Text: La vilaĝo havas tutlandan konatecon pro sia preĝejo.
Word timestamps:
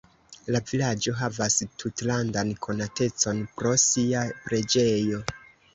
La 0.53 0.61
vilaĝo 0.69 1.13
havas 1.19 1.59
tutlandan 1.83 2.55
konatecon 2.69 3.47
pro 3.61 3.79
sia 3.87 4.27
preĝejo. 4.49 5.27